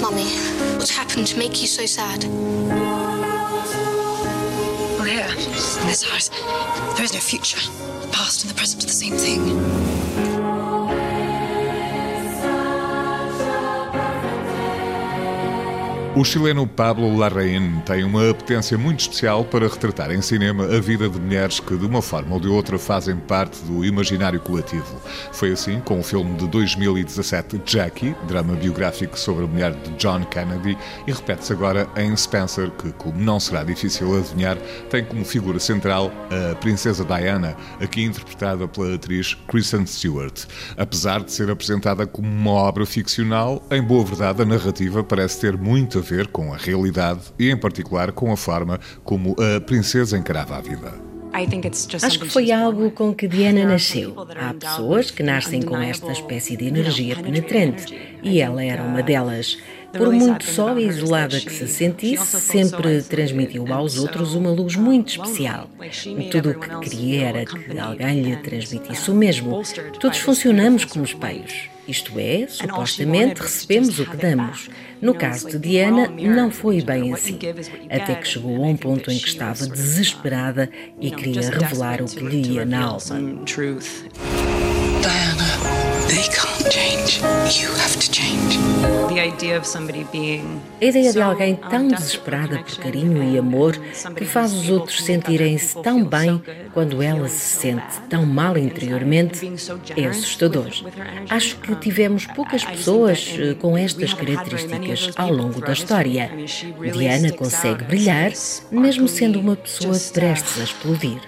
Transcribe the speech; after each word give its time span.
Mummy, 0.00 0.24
what's 0.78 0.90
happened 0.90 1.26
to 1.26 1.38
make 1.38 1.60
you 1.60 1.66
so 1.66 1.84
sad? 1.84 2.24
Well, 4.96 5.04
here, 5.04 5.26
in 5.26 5.86
this 5.86 6.04
house, 6.04 6.30
there 6.96 7.04
is 7.04 7.12
no 7.12 7.20
future. 7.20 7.60
The 8.00 8.08
past 8.12 8.42
and 8.44 8.50
the 8.50 8.56
present 8.56 8.82
are 8.82 8.86
the 8.86 8.92
same 8.92 9.16
thing. 9.16 9.89
O 16.16 16.24
chileno 16.24 16.66
Pablo 16.66 17.16
Larraín 17.16 17.80
tem 17.86 18.02
uma 18.02 18.30
apetência 18.30 18.76
muito 18.76 18.98
especial 18.98 19.44
para 19.44 19.68
retratar 19.68 20.10
em 20.10 20.20
cinema 20.20 20.64
a 20.64 20.80
vida 20.80 21.08
de 21.08 21.20
mulheres 21.20 21.60
que, 21.60 21.76
de 21.76 21.86
uma 21.86 22.02
forma 22.02 22.34
ou 22.34 22.40
de 22.40 22.48
outra, 22.48 22.76
fazem 22.80 23.16
parte 23.16 23.62
do 23.62 23.84
imaginário 23.84 24.40
coletivo. 24.40 25.00
Foi 25.30 25.52
assim 25.52 25.78
com 25.78 26.00
o 26.00 26.02
filme 26.02 26.36
de 26.36 26.48
2017 26.48 27.62
Jackie, 27.64 28.16
drama 28.26 28.54
biográfico 28.54 29.16
sobre 29.16 29.44
a 29.44 29.46
mulher 29.46 29.72
de 29.72 29.90
John 29.92 30.24
Kennedy, 30.24 30.76
e 31.06 31.12
repete-se 31.12 31.52
agora 31.52 31.88
em 31.96 32.14
Spencer, 32.16 32.72
que, 32.72 32.90
como 32.94 33.16
não 33.16 33.38
será 33.38 33.62
difícil 33.62 34.18
adivinhar, 34.18 34.56
tem 34.90 35.04
como 35.04 35.24
figura 35.24 35.60
central 35.60 36.10
a 36.50 36.56
princesa 36.56 37.04
Diana, 37.04 37.56
aqui 37.80 38.02
interpretada 38.02 38.66
pela 38.66 38.96
atriz 38.96 39.34
Kristen 39.46 39.86
Stewart. 39.86 40.44
Apesar 40.76 41.22
de 41.22 41.30
ser 41.30 41.48
apresentada 41.50 42.04
como 42.04 42.26
uma 42.26 42.50
obra 42.50 42.84
ficcional, 42.84 43.64
em 43.70 43.80
boa 43.80 44.04
verdade 44.04 44.42
a 44.42 44.44
narrativa 44.44 45.04
parece 45.04 45.40
ter 45.40 45.56
muito 45.56 45.99
a 46.00 46.02
ver 46.02 46.26
com 46.28 46.52
a 46.52 46.56
realidade 46.56 47.20
e, 47.38 47.50
em 47.50 47.56
particular, 47.56 48.10
com 48.12 48.32
a 48.32 48.36
forma 48.36 48.80
como 49.04 49.36
a 49.38 49.60
princesa 49.60 50.18
encarava 50.18 50.56
a 50.56 50.60
vida. 50.60 51.10
Acho 52.02 52.18
que 52.18 52.28
foi 52.28 52.50
algo 52.50 52.90
com 52.90 53.14
que 53.14 53.28
Diana 53.28 53.64
nasceu. 53.64 54.14
Há 54.36 54.52
pessoas 54.52 55.10
que 55.12 55.22
nascem 55.22 55.62
com 55.62 55.76
esta 55.76 56.10
espécie 56.10 56.56
de 56.56 56.66
energia 56.66 57.14
penetrante 57.16 58.18
e 58.22 58.40
ela 58.40 58.64
era 58.64 58.82
uma 58.82 59.02
delas. 59.02 59.56
Por 59.92 60.12
muito 60.12 60.44
só 60.44 60.78
e 60.78 60.86
isolada 60.86 61.40
que 61.40 61.52
se 61.52 61.66
sentisse, 61.66 62.40
sempre 62.40 63.02
transmitiu 63.02 63.72
aos 63.72 63.98
outros 63.98 64.34
uma 64.34 64.50
luz 64.50 64.76
muito 64.76 65.08
especial. 65.08 65.68
Tudo 66.30 66.50
o 66.50 66.60
que 66.60 66.90
queria 66.90 67.28
era 67.28 67.44
que 67.44 67.78
alguém 67.78 68.22
lhe 68.22 68.36
transmitisse 68.36 69.10
o 69.10 69.14
mesmo. 69.14 69.62
Todos 69.98 70.18
funcionamos 70.18 70.84
como 70.84 71.04
espelhos. 71.04 71.68
Isto 71.88 72.12
é, 72.18 72.46
supostamente 72.48 73.40
recebemos 73.40 73.98
o 73.98 74.06
que 74.06 74.16
damos. 74.16 74.70
No 75.00 75.12
caso 75.12 75.48
de 75.48 75.58
Diana, 75.58 76.08
não 76.08 76.50
foi 76.50 76.80
bem 76.82 77.12
assim. 77.12 77.38
Até 77.90 78.14
que 78.14 78.28
chegou 78.28 78.62
a 78.62 78.68
um 78.68 78.76
ponto 78.76 79.10
em 79.10 79.18
que 79.18 79.28
estava 79.28 79.66
desesperada 79.66 80.70
e 81.00 81.10
queria 81.10 81.50
revelar 81.50 82.00
o 82.00 82.06
que 82.06 82.22
lhe 82.22 82.52
ia 82.52 82.64
na 82.64 82.84
alma. 82.84 83.44
Diana, 85.00 85.48
they 86.06 86.28
can't 86.28 86.70
change. 86.70 87.20
You 87.60 87.70
have 87.72 87.96
to 87.98 88.12
change. 88.12 88.69
A 89.20 90.84
ideia 90.86 91.12
de 91.12 91.20
alguém 91.20 91.54
tão 91.54 91.88
desesperada 91.88 92.58
por 92.60 92.76
carinho 92.76 93.22
e 93.22 93.38
amor 93.38 93.76
que 94.16 94.24
faz 94.24 94.54
os 94.54 94.70
outros 94.70 95.04
sentirem-se 95.04 95.80
tão 95.82 96.02
bem 96.02 96.42
quando 96.72 97.02
ela 97.02 97.28
se 97.28 97.60
sente 97.60 98.00
tão 98.08 98.24
mal 98.24 98.56
interiormente 98.56 99.52
é 99.94 100.06
assustador. 100.06 100.68
Acho 101.28 101.56
que 101.56 101.74
tivemos 101.76 102.24
poucas 102.26 102.64
pessoas 102.64 103.36
eh, 103.38 103.54
com 103.54 103.76
estas 103.76 104.14
características 104.14 105.10
ao 105.16 105.30
longo 105.30 105.60
da 105.60 105.74
história. 105.74 106.30
Diana 106.90 107.30
consegue 107.32 107.84
brilhar, 107.84 108.32
mesmo 108.70 109.06
sendo 109.06 109.38
uma 109.38 109.56
pessoa 109.56 109.98
prestes 110.14 110.60
a 110.60 110.64
explodir. 110.64 111.20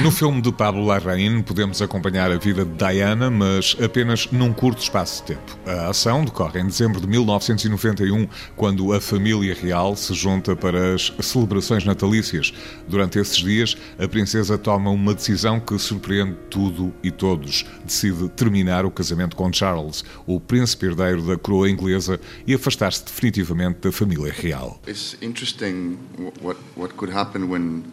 No 0.00 0.10
filme 0.10 0.40
de 0.40 0.52
Pablo 0.52 0.86
Larraín 0.86 1.42
podemos 1.42 1.82
acompanhar 1.82 2.30
a 2.30 2.38
vida 2.38 2.64
de 2.64 2.72
Diana, 2.72 3.30
mas 3.30 3.76
apenas 3.82 4.26
num 4.32 4.54
curto 4.54 4.80
espaço 4.80 5.22
de 5.22 5.34
tempo. 5.34 5.58
A 5.66 5.88
ação 5.88 6.24
decorre 6.24 6.60
em 6.60 6.70
dezembro 6.94 7.00
de 7.00 7.06
1991, 7.06 8.28
quando 8.56 8.92
a 8.92 9.00
família 9.00 9.54
real 9.54 9.96
se 9.96 10.14
junta 10.14 10.54
para 10.54 10.94
as 10.94 11.12
celebrações 11.20 11.84
natalícias. 11.84 12.52
Durante 12.88 13.18
esses 13.18 13.36
dias, 13.36 13.76
a 13.98 14.06
princesa 14.06 14.56
toma 14.56 14.90
uma 14.90 15.14
decisão 15.14 15.58
que 15.58 15.78
surpreende 15.78 16.36
tudo 16.50 16.92
e 17.02 17.10
todos. 17.10 17.64
Decide 17.84 18.28
terminar 18.30 18.84
o 18.84 18.90
casamento 18.90 19.36
com 19.36 19.52
Charles, 19.52 20.04
o 20.26 20.40
príncipe 20.40 20.86
herdeiro 20.86 21.22
da 21.22 21.36
coroa 21.36 21.68
inglesa, 21.68 22.20
e 22.46 22.54
afastar-se 22.54 23.04
definitivamente 23.04 23.80
da 23.80 23.92
família 23.92 24.32
real. 24.32 24.80
It's 24.86 25.16
interesting 25.20 25.98
what 26.40 26.58
what 26.76 26.94
could 26.94 27.14
happen 27.14 27.44
when 27.44 27.84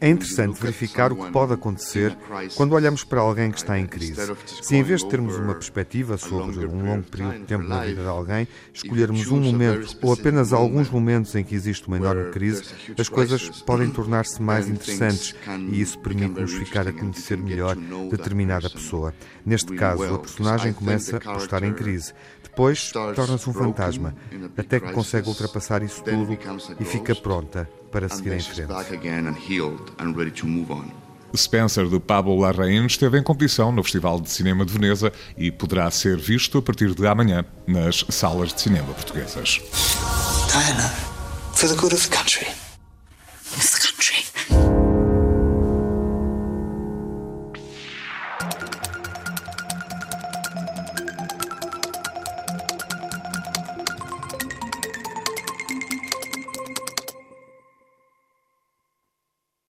É 0.00 0.08
interessante 0.08 0.58
verificar 0.58 1.12
o 1.12 1.16
que 1.16 1.30
pode 1.30 1.52
acontecer 1.52 2.16
quando 2.56 2.72
olhamos 2.72 3.04
para 3.04 3.20
alguém 3.20 3.50
que 3.50 3.58
está 3.58 3.78
em 3.78 3.86
crise. 3.86 4.34
Se 4.62 4.74
em 4.74 4.82
vez 4.82 5.02
de 5.02 5.10
termos 5.10 5.36
uma 5.36 5.54
perspectiva 5.54 6.16
sobre 6.16 6.66
um 6.66 6.86
longo 6.86 7.02
período 7.02 7.40
de 7.40 7.44
tempo 7.44 7.64
na 7.64 7.84
vida 7.84 8.00
de 8.00 8.08
alguém, 8.08 8.48
escolhermos 8.72 9.26
um 9.28 9.40
momento 9.40 9.98
ou 10.00 10.12
apenas 10.14 10.54
alguns 10.54 10.88
momentos 10.88 11.34
em 11.34 11.44
que 11.44 11.54
existe 11.54 11.86
uma 11.86 11.98
enorme 11.98 12.30
crise, 12.30 12.62
as 12.98 13.10
coisas 13.10 13.48
podem 13.62 13.90
tornar-se 13.90 14.40
mais 14.40 14.68
interessantes 14.68 15.34
e 15.70 15.82
isso 15.82 15.98
permite-nos 15.98 16.54
ficar 16.54 16.88
a 16.88 16.92
conhecer 16.92 17.36
melhor 17.36 17.76
determinada 18.10 18.70
pessoa. 18.70 19.12
Neste 19.44 19.74
caso, 19.74 20.14
a 20.14 20.18
personagem 20.18 20.72
começa 20.72 21.20
por 21.20 21.36
estar 21.36 21.62
em 21.62 21.74
crise. 21.74 22.14
Depois 22.42 22.90
torna-se 22.90 23.48
um 23.48 23.52
fantasma, 23.52 24.14
até 24.56 24.80
que 24.80 24.92
consegue 24.92 25.28
ultrapassar 25.28 25.82
isso 25.82 26.02
tudo 26.02 26.38
e 26.80 26.84
fica 26.84 27.14
pronta 27.14 27.68
para 27.90 28.08
seguir 28.08 28.32
em 28.32 28.40
frente. 28.40 28.72
Spencer 31.36 31.88
de 31.88 32.00
Pablo 32.00 32.36
Larraín 32.40 32.86
esteve 32.86 33.18
em 33.18 33.22
competição 33.22 33.70
no 33.70 33.82
Festival 33.82 34.20
de 34.20 34.30
Cinema 34.30 34.64
de 34.64 34.72
Veneza 34.72 35.12
e 35.36 35.50
poderá 35.50 35.90
ser 35.90 36.16
visto 36.18 36.58
a 36.58 36.62
partir 36.62 36.94
de 36.94 37.06
amanhã 37.06 37.44
nas 37.66 38.04
salas 38.08 38.52
de 38.52 38.60
cinema 38.60 38.92
portuguesas. 38.92 39.60
Diana, 40.50 40.88
for 41.54 41.68
the 41.68 41.76
good 41.76 41.94
of 41.94 42.08
the 42.08 42.16
country. 42.16 42.69